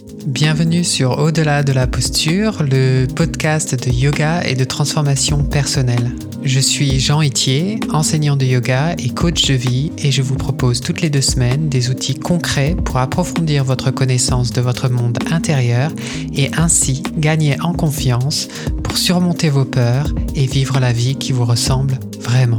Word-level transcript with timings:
Bienvenue 0.00 0.82
sur 0.82 1.18
Au-delà 1.18 1.62
de 1.62 1.72
la 1.72 1.86
posture, 1.86 2.62
le 2.62 3.06
podcast 3.06 3.74
de 3.74 3.90
yoga 3.92 4.42
et 4.44 4.54
de 4.54 4.64
transformation 4.64 5.44
personnelle. 5.44 6.12
Je 6.42 6.58
suis 6.58 7.00
Jean 7.00 7.20
Itier, 7.20 7.80
enseignant 7.92 8.36
de 8.36 8.46
yoga 8.46 8.94
et 8.98 9.10
coach 9.10 9.46
de 9.46 9.54
vie 9.54 9.92
et 9.98 10.10
je 10.10 10.22
vous 10.22 10.36
propose 10.36 10.80
toutes 10.80 11.02
les 11.02 11.10
deux 11.10 11.20
semaines 11.20 11.68
des 11.68 11.90
outils 11.90 12.18
concrets 12.18 12.74
pour 12.82 12.96
approfondir 12.96 13.64
votre 13.64 13.90
connaissance 13.90 14.52
de 14.52 14.62
votre 14.62 14.88
monde 14.88 15.18
intérieur 15.30 15.92
et 16.34 16.50
ainsi 16.56 17.02
gagner 17.18 17.60
en 17.60 17.74
confiance 17.74 18.48
pour 18.82 18.96
surmonter 18.96 19.50
vos 19.50 19.66
peurs 19.66 20.14
et 20.34 20.46
vivre 20.46 20.80
la 20.80 20.92
vie 20.92 21.16
qui 21.16 21.32
vous 21.32 21.44
ressemble 21.44 21.98
vraiment. 22.20 22.56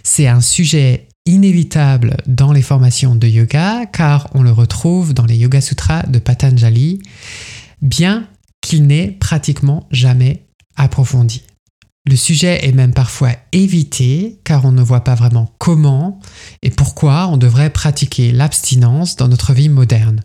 C'est 0.03 0.27
un 0.27 0.41
sujet 0.43 1.09
inévitable 1.27 2.19
dans 2.27 2.53
les 2.53 2.61
formations 2.61 3.17
de 3.17 3.27
yoga 3.27 3.87
car 3.87 4.29
on 4.35 4.43
le 4.43 4.53
retrouve 4.53 5.15
dans 5.15 5.25
les 5.25 5.37
Yoga 5.37 5.63
Sutras 5.63 6.03
de 6.03 6.19
Patanjali, 6.19 7.01
bien 7.81 8.29
qu'il 8.61 8.87
n'ait 8.87 9.13
pratiquement 9.13 9.89
jamais 9.91 10.45
approfondi. 10.77 11.45
Le 12.07 12.17
sujet 12.17 12.67
est 12.67 12.73
même 12.73 12.93
parfois 12.93 13.31
évité 13.53 14.39
car 14.45 14.67
on 14.67 14.73
ne 14.73 14.83
voit 14.83 15.05
pas 15.05 15.15
vraiment 15.15 15.51
comment 15.59 16.21
et 16.63 16.69
pourquoi 16.69 17.29
on 17.29 17.39
devrait 17.39 17.71
pratiquer 17.71 18.31
l'abstinence 18.31 19.17
dans 19.17 19.29
notre 19.29 19.55
vie 19.55 19.71
moderne. 19.71 20.23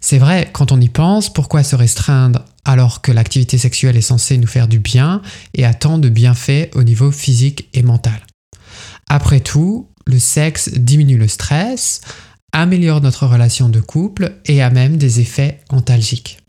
C'est 0.00 0.18
vrai, 0.18 0.50
quand 0.52 0.72
on 0.72 0.80
y 0.80 0.88
pense, 0.88 1.32
pourquoi 1.32 1.62
se 1.62 1.76
restreindre 1.76 2.44
alors 2.64 3.00
que 3.00 3.12
l'activité 3.12 3.58
sexuelle 3.58 3.96
est 3.96 4.02
censée 4.02 4.38
nous 4.38 4.48
faire 4.48 4.66
du 4.66 4.80
bien 4.80 5.22
et 5.54 5.64
a 5.64 5.72
tant 5.72 5.98
de 5.98 6.08
bienfaits 6.08 6.74
au 6.74 6.82
niveau 6.82 7.12
physique 7.12 7.68
et 7.74 7.82
mental? 7.82 8.20
Après 9.08 9.40
tout, 9.40 9.88
le 10.06 10.18
sexe 10.18 10.68
diminue 10.70 11.16
le 11.16 11.28
stress, 11.28 12.00
améliore 12.52 13.00
notre 13.00 13.26
relation 13.26 13.68
de 13.68 13.80
couple 13.80 14.40
et 14.46 14.62
a 14.62 14.70
même 14.70 14.96
des 14.96 15.20
effets 15.20 15.60
antalgiques. 15.70 16.43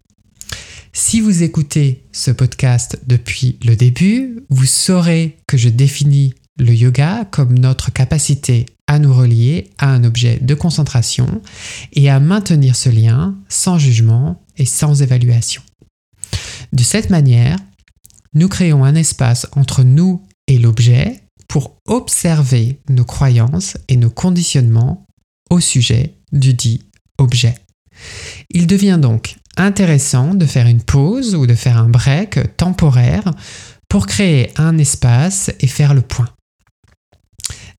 Si 0.97 1.19
vous 1.19 1.43
écoutez 1.43 2.05
ce 2.13 2.31
podcast 2.31 3.01
depuis 3.05 3.59
le 3.65 3.75
début, 3.75 4.39
vous 4.49 4.65
saurez 4.65 5.37
que 5.45 5.57
je 5.57 5.67
définis 5.67 6.33
le 6.57 6.73
yoga 6.73 7.25
comme 7.31 7.59
notre 7.59 7.91
capacité 7.91 8.65
à 8.87 8.97
nous 8.97 9.13
relier 9.13 9.71
à 9.77 9.89
un 9.89 10.05
objet 10.05 10.39
de 10.39 10.53
concentration 10.53 11.41
et 11.91 12.09
à 12.09 12.21
maintenir 12.21 12.77
ce 12.77 12.87
lien 12.87 13.35
sans 13.49 13.77
jugement 13.77 14.41
et 14.55 14.63
sans 14.63 15.01
évaluation. 15.01 15.61
De 16.71 16.81
cette 16.81 17.09
manière, 17.09 17.57
nous 18.33 18.47
créons 18.47 18.85
un 18.85 18.95
espace 18.95 19.47
entre 19.51 19.83
nous 19.83 20.23
et 20.47 20.57
l'objet 20.57 21.19
pour 21.49 21.75
observer 21.89 22.79
nos 22.87 23.03
croyances 23.03 23.75
et 23.89 23.97
nos 23.97 24.09
conditionnements 24.09 25.05
au 25.49 25.59
sujet 25.59 26.15
du 26.31 26.53
dit 26.53 26.83
objet. 27.17 27.55
Il 28.49 28.65
devient 28.65 28.99
donc 29.01 29.35
intéressant 29.57 30.33
de 30.33 30.45
faire 30.45 30.67
une 30.67 30.81
pause 30.81 31.35
ou 31.35 31.47
de 31.47 31.55
faire 31.55 31.77
un 31.77 31.89
break 31.89 32.57
temporaire 32.57 33.31
pour 33.89 34.07
créer 34.07 34.51
un 34.57 34.77
espace 34.77 35.51
et 35.59 35.67
faire 35.67 35.93
le 35.93 36.01
point. 36.01 36.29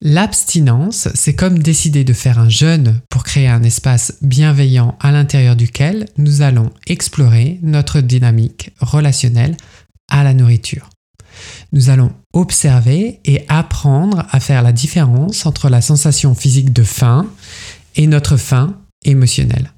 L'abstinence, 0.02 1.08
c'est 1.14 1.34
comme 1.34 1.58
décider 1.58 2.04
de 2.04 2.12
faire 2.12 2.38
un 2.38 2.50
jeûne 2.50 3.00
pour 3.08 3.24
créer 3.24 3.48
un 3.48 3.62
espace 3.62 4.14
bienveillant 4.20 4.96
à 5.00 5.10
l'intérieur 5.10 5.56
duquel 5.56 6.06
nous 6.18 6.42
allons 6.42 6.70
explorer 6.86 7.58
notre 7.62 8.00
dynamique 8.00 8.72
relationnelle 8.80 9.56
à 10.10 10.22
la 10.22 10.34
nourriture. 10.34 10.90
Nous 11.72 11.90
allons 11.90 12.12
observer 12.32 13.20
et 13.24 13.44
apprendre 13.48 14.26
à 14.30 14.40
faire 14.40 14.62
la 14.62 14.72
différence 14.72 15.46
entre 15.46 15.68
la 15.68 15.80
sensation 15.80 16.34
physique 16.34 16.72
de 16.72 16.82
faim 16.82 17.26
et 17.96 18.06
notre 18.06 18.36
faim 18.36 18.78
émotionnelle. 19.04 19.72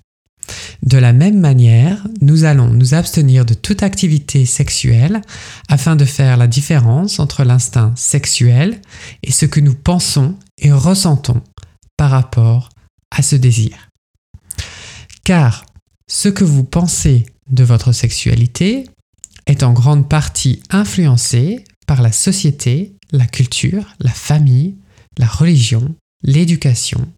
De 0.82 0.98
la 0.98 1.12
même 1.12 1.38
manière, 1.40 2.06
nous 2.20 2.44
allons 2.44 2.68
nous 2.68 2.94
abstenir 2.94 3.44
de 3.44 3.54
toute 3.54 3.82
activité 3.82 4.46
sexuelle 4.46 5.20
afin 5.68 5.96
de 5.96 6.04
faire 6.04 6.36
la 6.36 6.46
différence 6.46 7.18
entre 7.18 7.44
l'instinct 7.44 7.92
sexuel 7.96 8.80
et 9.22 9.32
ce 9.32 9.46
que 9.46 9.60
nous 9.60 9.74
pensons 9.74 10.36
et 10.58 10.72
ressentons 10.72 11.42
par 11.96 12.10
rapport 12.10 12.70
à 13.10 13.22
ce 13.22 13.36
désir. 13.36 13.88
Car 15.24 15.66
ce 16.08 16.28
que 16.28 16.44
vous 16.44 16.64
pensez 16.64 17.26
de 17.50 17.64
votre 17.64 17.92
sexualité 17.92 18.84
est 19.46 19.62
en 19.62 19.72
grande 19.72 20.08
partie 20.08 20.62
influencé 20.70 21.64
par 21.86 22.02
la 22.02 22.12
société, 22.12 22.94
la 23.12 23.26
culture, 23.26 23.94
la 24.00 24.10
famille, 24.10 24.76
la 25.18 25.26
religion, 25.26 25.94
l'éducation, 26.22 27.08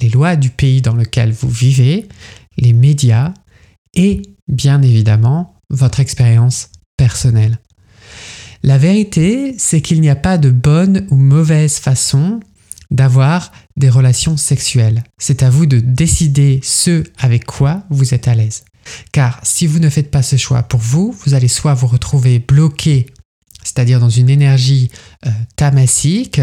les 0.00 0.08
lois 0.08 0.36
du 0.36 0.50
pays 0.50 0.82
dans 0.82 0.94
lequel 0.94 1.32
vous 1.32 1.48
vivez, 1.48 2.06
les 2.58 2.72
médias 2.72 3.32
et 3.94 4.22
bien 4.48 4.82
évidemment 4.82 5.54
votre 5.70 6.00
expérience 6.00 6.70
personnelle. 6.96 7.58
La 8.62 8.78
vérité, 8.78 9.54
c'est 9.58 9.80
qu'il 9.80 10.00
n'y 10.00 10.10
a 10.10 10.16
pas 10.16 10.36
de 10.36 10.50
bonne 10.50 11.06
ou 11.10 11.16
mauvaise 11.16 11.78
façon 11.78 12.40
d'avoir 12.90 13.52
des 13.76 13.90
relations 13.90 14.36
sexuelles. 14.36 15.04
C'est 15.18 15.42
à 15.42 15.50
vous 15.50 15.66
de 15.66 15.78
décider 15.78 16.60
ce 16.62 17.04
avec 17.18 17.44
quoi 17.44 17.84
vous 17.90 18.14
êtes 18.14 18.28
à 18.28 18.34
l'aise. 18.34 18.64
Car 19.12 19.40
si 19.42 19.66
vous 19.66 19.78
ne 19.78 19.90
faites 19.90 20.10
pas 20.10 20.22
ce 20.22 20.36
choix 20.36 20.62
pour 20.62 20.80
vous, 20.80 21.14
vous 21.24 21.34
allez 21.34 21.48
soit 21.48 21.74
vous 21.74 21.86
retrouver 21.86 22.38
bloqué, 22.38 23.06
c'est-à-dire 23.62 24.00
dans 24.00 24.08
une 24.08 24.30
énergie 24.30 24.90
euh, 25.26 25.30
tamasique, 25.56 26.40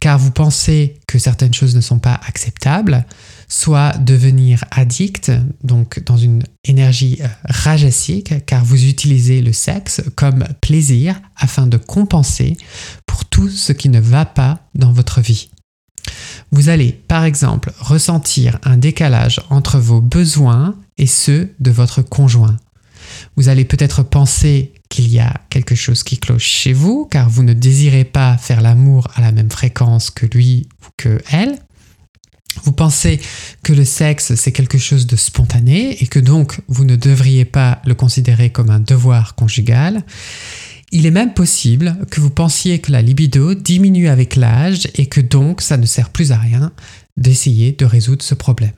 car 0.00 0.18
vous 0.18 0.30
pensez 0.30 1.00
que 1.16 1.22
certaines 1.22 1.54
choses 1.54 1.74
ne 1.74 1.80
sont 1.80 1.98
pas 1.98 2.20
acceptables, 2.28 3.06
soit 3.48 3.96
devenir 3.96 4.62
addict, 4.70 5.32
donc 5.64 6.04
dans 6.04 6.18
une 6.18 6.42
énergie 6.64 7.16
euh, 7.22 7.26
rajasique, 7.46 8.44
car 8.44 8.62
vous 8.62 8.84
utilisez 8.84 9.40
le 9.40 9.54
sexe 9.54 10.02
comme 10.14 10.44
plaisir 10.60 11.18
afin 11.34 11.66
de 11.66 11.78
compenser 11.78 12.58
pour 13.06 13.24
tout 13.24 13.48
ce 13.48 13.72
qui 13.72 13.88
ne 13.88 13.98
va 13.98 14.26
pas 14.26 14.60
dans 14.74 14.92
votre 14.92 15.22
vie. 15.22 15.48
Vous 16.52 16.68
allez, 16.68 16.92
par 16.92 17.24
exemple, 17.24 17.72
ressentir 17.80 18.58
un 18.62 18.76
décalage 18.76 19.40
entre 19.48 19.78
vos 19.78 20.02
besoins 20.02 20.74
et 20.98 21.06
ceux 21.06 21.54
de 21.60 21.70
votre 21.70 22.02
conjoint. 22.02 22.58
Vous 23.36 23.48
allez 23.48 23.64
peut-être 23.64 24.02
penser 24.02 24.74
qu'il 24.88 25.08
y 25.08 25.18
a 25.18 25.40
quelque 25.50 25.74
chose 25.74 26.02
qui 26.02 26.18
cloche 26.18 26.46
chez 26.46 26.72
vous, 26.72 27.06
car 27.10 27.28
vous 27.28 27.42
ne 27.42 27.54
désirez 27.54 28.04
pas 28.04 28.36
faire 28.36 28.60
l'amour 28.60 29.08
à 29.14 29.20
la 29.20 29.32
même 29.32 29.50
fréquence 29.50 30.10
que 30.10 30.26
lui 30.26 30.68
que 30.96 31.20
elle. 31.30 31.58
Vous 32.64 32.72
pensez 32.72 33.20
que 33.62 33.72
le 33.72 33.84
sexe, 33.84 34.34
c'est 34.34 34.52
quelque 34.52 34.78
chose 34.78 35.06
de 35.06 35.16
spontané 35.16 36.02
et 36.02 36.06
que 36.06 36.18
donc 36.18 36.60
vous 36.68 36.84
ne 36.84 36.96
devriez 36.96 37.44
pas 37.44 37.82
le 37.84 37.94
considérer 37.94 38.50
comme 38.50 38.70
un 38.70 38.80
devoir 38.80 39.34
conjugal. 39.34 40.04
Il 40.92 41.04
est 41.04 41.10
même 41.10 41.34
possible 41.34 41.98
que 42.10 42.20
vous 42.20 42.30
pensiez 42.30 42.78
que 42.78 42.92
la 42.92 43.02
libido 43.02 43.54
diminue 43.54 44.08
avec 44.08 44.36
l'âge 44.36 44.88
et 44.94 45.06
que 45.06 45.20
donc 45.20 45.60
ça 45.60 45.76
ne 45.76 45.86
sert 45.86 46.10
plus 46.10 46.32
à 46.32 46.38
rien 46.38 46.72
d'essayer 47.16 47.72
de 47.72 47.84
résoudre 47.84 48.22
ce 48.22 48.34
problème. 48.34 48.72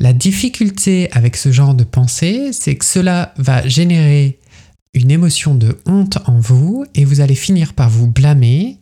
La 0.00 0.12
difficulté 0.12 1.10
avec 1.12 1.36
ce 1.36 1.50
genre 1.50 1.74
de 1.74 1.84
pensée, 1.84 2.50
c'est 2.52 2.76
que 2.76 2.84
cela 2.84 3.34
va 3.38 3.66
générer 3.66 4.38
une 4.94 5.10
émotion 5.10 5.54
de 5.54 5.78
honte 5.86 6.18
en 6.26 6.38
vous 6.38 6.84
et 6.94 7.04
vous 7.04 7.20
allez 7.20 7.34
finir 7.34 7.74
par 7.74 7.90
vous 7.90 8.06
blâmer 8.06 8.78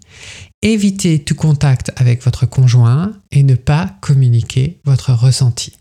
éviter 0.65 1.21
tout 1.21 1.35
contact 1.35 1.93
avec 1.97 2.25
votre 2.25 2.47
conjoint 2.47 3.13
et 3.31 3.43
ne 3.43 3.55
pas 3.55 3.95
communiquer 4.01 4.81
votre 4.85 5.13
ressenti. 5.13 5.75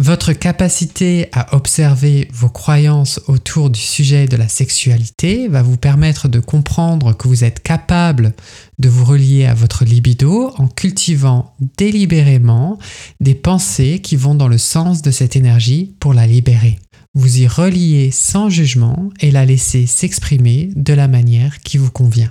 Votre 0.00 0.32
capacité 0.32 1.28
à 1.32 1.56
observer 1.56 2.28
vos 2.32 2.48
croyances 2.48 3.20
autour 3.26 3.68
du 3.68 3.80
sujet 3.80 4.26
de 4.28 4.36
la 4.36 4.46
sexualité 4.46 5.48
va 5.48 5.62
vous 5.62 5.76
permettre 5.76 6.28
de 6.28 6.38
comprendre 6.38 7.16
que 7.16 7.26
vous 7.26 7.42
êtes 7.42 7.64
capable 7.64 8.32
de 8.78 8.88
vous 8.88 9.04
relier 9.04 9.46
à 9.46 9.54
votre 9.54 9.84
libido 9.84 10.52
en 10.56 10.68
cultivant 10.68 11.56
délibérément 11.76 12.78
des 13.20 13.34
pensées 13.34 14.00
qui 14.00 14.14
vont 14.14 14.36
dans 14.36 14.46
le 14.46 14.58
sens 14.58 15.02
de 15.02 15.10
cette 15.10 15.34
énergie 15.34 15.96
pour 15.98 16.14
la 16.14 16.28
libérer. 16.28 16.78
Vous 17.14 17.40
y 17.40 17.48
reliez 17.48 18.12
sans 18.12 18.50
jugement 18.50 19.10
et 19.20 19.32
la 19.32 19.44
laisser 19.44 19.86
s'exprimer 19.86 20.70
de 20.76 20.92
la 20.92 21.08
manière 21.08 21.58
qui 21.58 21.76
vous 21.76 21.90
convient. 21.90 22.30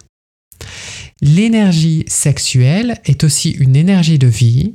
L'énergie 1.22 2.06
sexuelle 2.08 3.00
est 3.06 3.24
aussi 3.24 3.52
une 3.52 3.76
énergie 3.76 4.20
de 4.20 4.28
vie, 4.28 4.74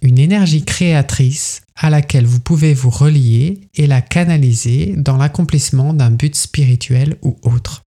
une 0.00 0.18
énergie 0.18 0.64
créatrice 0.64 1.62
à 1.76 1.90
laquelle 1.90 2.26
vous 2.26 2.40
pouvez 2.40 2.74
vous 2.74 2.90
relier 2.90 3.68
et 3.74 3.86
la 3.86 4.00
canaliser 4.00 4.94
dans 4.96 5.16
l'accomplissement 5.16 5.94
d'un 5.94 6.10
but 6.10 6.34
spirituel 6.34 7.16
ou 7.22 7.36
autre. 7.42 7.82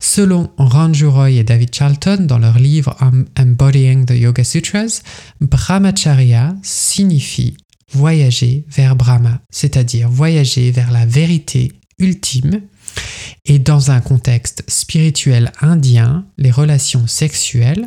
Selon 0.00 0.50
Ranju 0.58 1.06
Roy 1.06 1.30
et 1.30 1.44
David 1.44 1.74
Charlton 1.74 2.26
dans 2.28 2.38
leur 2.38 2.58
livre 2.58 2.96
Embodying 3.38 4.04
the 4.04 4.12
Yoga 4.12 4.44
Sutras, 4.44 5.02
Brahmacharya 5.40 6.54
signifie 6.62 7.56
voyager 7.92 8.64
vers 8.68 8.96
Brahma, 8.96 9.40
c'est-à-dire 9.50 10.08
voyager 10.08 10.70
vers 10.70 10.90
la 10.90 11.06
vérité 11.06 11.72
ultime. 11.98 12.60
Et 13.44 13.58
dans 13.58 13.90
un 13.90 14.00
contexte 14.00 14.64
spirituel 14.68 15.52
indien, 15.60 16.26
les 16.38 16.50
relations 16.50 17.06
sexuelles 17.06 17.86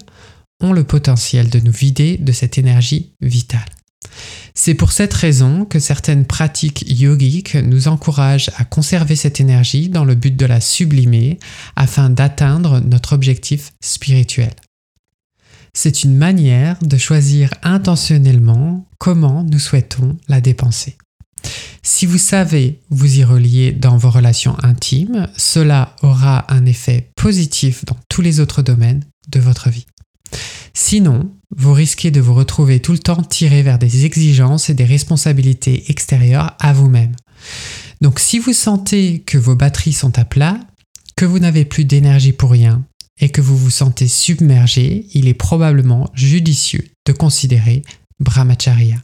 ont 0.61 0.73
le 0.73 0.83
potentiel 0.83 1.49
de 1.49 1.59
nous 1.59 1.71
vider 1.71 2.17
de 2.17 2.31
cette 2.31 2.57
énergie 2.57 3.13
vitale. 3.21 3.65
C'est 4.53 4.73
pour 4.73 4.91
cette 4.91 5.13
raison 5.13 5.65
que 5.65 5.79
certaines 5.79 6.25
pratiques 6.25 6.83
yogiques 6.87 7.55
nous 7.55 7.87
encouragent 7.87 8.51
à 8.57 8.65
conserver 8.65 9.15
cette 9.15 9.39
énergie 9.39 9.89
dans 9.89 10.03
le 10.03 10.15
but 10.15 10.35
de 10.35 10.45
la 10.45 10.59
sublimer 10.59 11.39
afin 11.75 12.09
d'atteindre 12.09 12.81
notre 12.81 13.13
objectif 13.13 13.71
spirituel. 13.81 14.51
C'est 15.73 16.03
une 16.03 16.17
manière 16.17 16.77
de 16.81 16.97
choisir 16.97 17.53
intentionnellement 17.63 18.85
comment 18.97 19.43
nous 19.43 19.59
souhaitons 19.59 20.17
la 20.27 20.41
dépenser. 20.41 20.97
Si 21.83 22.05
vous 22.05 22.17
savez 22.17 22.79
vous 22.89 23.19
y 23.19 23.23
relier 23.23 23.71
dans 23.71 23.97
vos 23.97 24.09
relations 24.09 24.57
intimes, 24.63 25.27
cela 25.37 25.95
aura 26.01 26.51
un 26.53 26.65
effet 26.65 27.09
positif 27.15 27.85
dans 27.85 27.97
tous 28.09 28.21
les 28.21 28.39
autres 28.39 28.61
domaines 28.61 29.03
de 29.29 29.39
votre 29.39 29.69
vie. 29.69 29.85
Sinon, 30.73 31.31
vous 31.55 31.73
risquez 31.73 32.11
de 32.11 32.21
vous 32.21 32.33
retrouver 32.33 32.79
tout 32.79 32.91
le 32.91 32.99
temps 32.99 33.23
tiré 33.23 33.63
vers 33.63 33.79
des 33.79 34.05
exigences 34.05 34.69
et 34.69 34.73
des 34.73 34.85
responsabilités 34.85 35.89
extérieures 35.89 36.55
à 36.59 36.73
vous-même. 36.73 37.15
Donc 38.01 38.19
si 38.19 38.39
vous 38.39 38.53
sentez 38.53 39.19
que 39.19 39.37
vos 39.37 39.55
batteries 39.55 39.93
sont 39.93 40.17
à 40.17 40.25
plat, 40.25 40.59
que 41.15 41.25
vous 41.25 41.39
n'avez 41.39 41.65
plus 41.65 41.85
d'énergie 41.85 42.31
pour 42.31 42.51
rien 42.51 42.85
et 43.19 43.29
que 43.29 43.41
vous 43.41 43.57
vous 43.57 43.69
sentez 43.69 44.07
submergé, 44.07 45.07
il 45.13 45.27
est 45.27 45.33
probablement 45.33 46.09
judicieux 46.13 46.85
de 47.05 47.11
considérer 47.11 47.83
brahmacharya. 48.19 48.97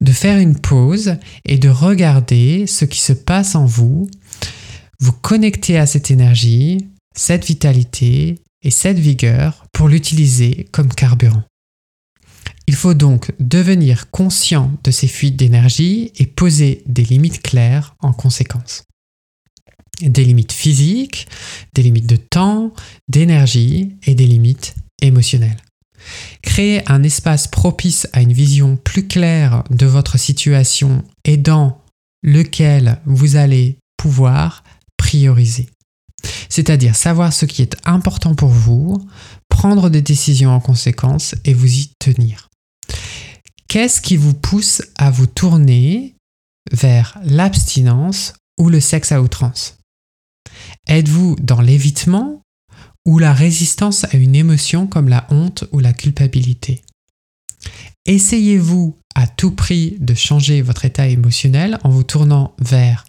De 0.00 0.12
faire 0.12 0.38
une 0.38 0.58
pause 0.58 1.16
et 1.44 1.58
de 1.58 1.68
regarder 1.68 2.66
ce 2.66 2.84
qui 2.84 3.00
se 3.00 3.12
passe 3.12 3.54
en 3.54 3.66
vous, 3.66 4.08
vous 5.00 5.12
connecter 5.12 5.78
à 5.78 5.86
cette 5.86 6.10
énergie, 6.10 6.88
cette 7.14 7.44
vitalité 7.44 8.36
et 8.62 8.70
cette 8.70 8.98
vigueur 8.98 9.64
pour 9.72 9.88
l'utiliser 9.88 10.66
comme 10.72 10.88
carburant. 10.88 11.42
Il 12.66 12.76
faut 12.76 12.94
donc 12.94 13.32
devenir 13.40 14.10
conscient 14.10 14.72
de 14.84 14.90
ces 14.90 15.08
fuites 15.08 15.36
d'énergie 15.36 16.12
et 16.16 16.26
poser 16.26 16.82
des 16.86 17.02
limites 17.02 17.42
claires 17.42 17.96
en 17.98 18.12
conséquence. 18.12 18.84
Des 20.02 20.24
limites 20.24 20.52
physiques, 20.52 21.26
des 21.74 21.82
limites 21.82 22.06
de 22.06 22.16
temps, 22.16 22.72
d'énergie 23.08 23.96
et 24.04 24.14
des 24.14 24.26
limites 24.26 24.74
émotionnelles. 25.02 25.60
Créer 26.42 26.88
un 26.90 27.02
espace 27.02 27.48
propice 27.48 28.08
à 28.12 28.22
une 28.22 28.32
vision 28.32 28.76
plus 28.76 29.06
claire 29.06 29.64
de 29.70 29.86
votre 29.86 30.18
situation 30.18 31.04
et 31.24 31.36
dans 31.36 31.82
lequel 32.22 33.00
vous 33.06 33.36
allez 33.36 33.78
pouvoir 33.96 34.64
prioriser 34.96 35.68
c'est-à-dire 36.50 36.96
savoir 36.96 37.32
ce 37.32 37.46
qui 37.46 37.62
est 37.62 37.76
important 37.84 38.34
pour 38.34 38.48
vous, 38.48 38.98
prendre 39.48 39.88
des 39.88 40.02
décisions 40.02 40.50
en 40.50 40.60
conséquence 40.60 41.34
et 41.44 41.54
vous 41.54 41.72
y 41.72 41.92
tenir. 41.98 42.48
Qu'est-ce 43.68 44.00
qui 44.00 44.16
vous 44.16 44.34
pousse 44.34 44.82
à 44.98 45.10
vous 45.10 45.26
tourner 45.26 46.16
vers 46.72 47.18
l'abstinence 47.22 48.34
ou 48.58 48.68
le 48.68 48.80
sexe 48.80 49.12
à 49.12 49.22
outrance? 49.22 49.78
Êtes-vous 50.88 51.36
dans 51.40 51.60
l'évitement 51.60 52.42
ou 53.06 53.18
la 53.18 53.32
résistance 53.32 54.04
à 54.04 54.16
une 54.16 54.34
émotion 54.34 54.86
comme 54.86 55.08
la 55.08 55.26
honte 55.30 55.64
ou 55.72 55.78
la 55.78 55.92
culpabilité 55.92 56.82
Essayez-vous 58.06 58.96
à 59.14 59.26
tout 59.26 59.50
prix 59.50 59.96
de 60.00 60.14
changer 60.14 60.62
votre 60.62 60.84
état 60.84 61.06
émotionnel 61.06 61.78
en 61.84 61.90
vous 61.90 62.02
tournant 62.02 62.54
vers 62.58 63.04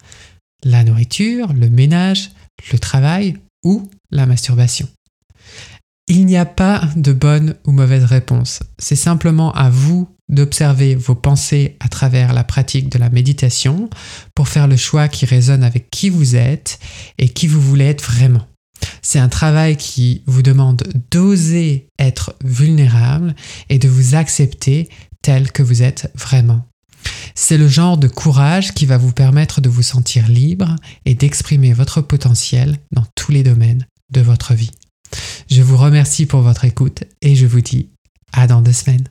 la 0.64 0.84
nourriture, 0.84 1.52
le 1.52 1.70
ménage, 1.70 2.30
le 2.72 2.78
travail 2.78 3.36
ou 3.64 3.88
la 4.10 4.26
masturbation. 4.26 4.88
Il 6.08 6.26
n'y 6.26 6.36
a 6.36 6.44
pas 6.44 6.82
de 6.96 7.12
bonne 7.12 7.54
ou 7.64 7.72
mauvaise 7.72 8.04
réponse. 8.04 8.60
C'est 8.78 8.96
simplement 8.96 9.52
à 9.52 9.70
vous 9.70 10.08
d'observer 10.28 10.94
vos 10.94 11.14
pensées 11.14 11.76
à 11.80 11.88
travers 11.88 12.32
la 12.32 12.44
pratique 12.44 12.88
de 12.88 12.98
la 12.98 13.08
méditation 13.08 13.88
pour 14.34 14.48
faire 14.48 14.66
le 14.66 14.76
choix 14.76 15.08
qui 15.08 15.26
résonne 15.26 15.62
avec 15.62 15.90
qui 15.90 16.10
vous 16.10 16.36
êtes 16.36 16.78
et 17.18 17.28
qui 17.28 17.46
vous 17.46 17.60
voulez 17.60 17.86
être 17.86 18.04
vraiment. 18.04 18.46
C'est 19.02 19.18
un 19.18 19.28
travail 19.28 19.76
qui 19.76 20.22
vous 20.26 20.42
demande 20.42 20.84
d'oser 21.10 21.88
être 21.98 22.36
vulnérable 22.44 23.34
et 23.68 23.78
de 23.78 23.88
vous 23.88 24.14
accepter 24.14 24.88
tel 25.22 25.50
que 25.50 25.62
vous 25.62 25.82
êtes 25.82 26.10
vraiment. 26.14 26.66
C'est 27.34 27.58
le 27.58 27.68
genre 27.68 27.98
de 27.98 28.08
courage 28.08 28.72
qui 28.72 28.86
va 28.86 28.98
vous 28.98 29.12
permettre 29.12 29.60
de 29.60 29.68
vous 29.68 29.82
sentir 29.82 30.28
libre 30.28 30.76
et 31.04 31.14
d'exprimer 31.14 31.72
votre 31.72 32.00
potentiel 32.00 32.78
dans 32.92 33.04
tous 33.16 33.32
les 33.32 33.42
domaines 33.42 33.86
de 34.10 34.20
votre 34.20 34.54
vie. 34.54 34.70
Je 35.50 35.62
vous 35.62 35.76
remercie 35.76 36.26
pour 36.26 36.40
votre 36.40 36.64
écoute 36.64 37.04
et 37.20 37.34
je 37.34 37.46
vous 37.46 37.60
dis 37.60 37.90
à 38.32 38.46
dans 38.46 38.62
deux 38.62 38.72
semaines. 38.72 39.08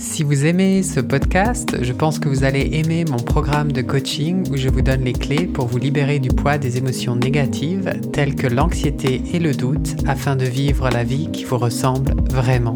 Si 0.00 0.22
vous 0.22 0.46
aimez 0.46 0.82
ce 0.82 0.98
podcast, 0.98 1.76
je 1.82 1.92
pense 1.92 2.18
que 2.18 2.30
vous 2.30 2.44
allez 2.44 2.70
aimer 2.72 3.04
mon 3.04 3.18
programme 3.18 3.70
de 3.70 3.82
coaching 3.82 4.50
où 4.50 4.56
je 4.56 4.70
vous 4.70 4.80
donne 4.80 5.04
les 5.04 5.12
clés 5.12 5.46
pour 5.46 5.66
vous 5.66 5.76
libérer 5.76 6.18
du 6.18 6.30
poids 6.30 6.56
des 6.56 6.78
émotions 6.78 7.16
négatives 7.16 7.92
telles 8.10 8.34
que 8.34 8.46
l'anxiété 8.46 9.20
et 9.34 9.38
le 9.38 9.52
doute 9.52 9.96
afin 10.06 10.36
de 10.36 10.46
vivre 10.46 10.88
la 10.88 11.04
vie 11.04 11.28
qui 11.30 11.44
vous 11.44 11.58
ressemble 11.58 12.14
vraiment. 12.30 12.72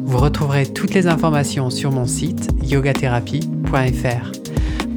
Vous 0.00 0.18
retrouverez 0.18 0.66
toutes 0.66 0.92
les 0.92 1.06
informations 1.06 1.70
sur 1.70 1.92
mon 1.92 2.08
site 2.08 2.48
yogatherapie.fr. 2.64 4.32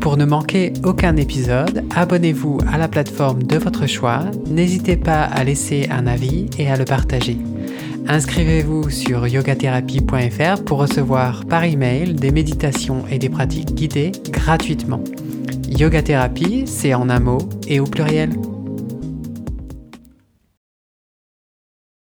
Pour 0.01 0.17
ne 0.17 0.25
manquer 0.25 0.73
aucun 0.83 1.15
épisode, 1.17 1.83
abonnez-vous 1.95 2.61
à 2.67 2.79
la 2.79 2.87
plateforme 2.87 3.43
de 3.43 3.57
votre 3.57 3.85
choix, 3.85 4.23
n'hésitez 4.49 4.97
pas 4.97 5.21
à 5.21 5.43
laisser 5.43 5.87
un 5.91 6.07
avis 6.07 6.47
et 6.57 6.67
à 6.71 6.77
le 6.77 6.85
partager. 6.85 7.37
Inscrivez-vous 8.07 8.89
sur 8.89 9.27
yogatherapie.fr 9.27 10.63
pour 10.63 10.79
recevoir 10.79 11.45
par 11.45 11.63
email 11.63 12.13
des 12.13 12.31
méditations 12.31 13.05
et 13.09 13.17
des 13.17 13.29
pratiques 13.29 13.73
guidées 13.73 14.11
gratuitement. 14.29 15.03
Yoga 15.69 16.01
c'est 16.65 16.93
en 16.93 17.09
un 17.09 17.19
mot 17.19 17.39
et 17.67 17.79
au 17.79 17.85
pluriel. 17.85 18.31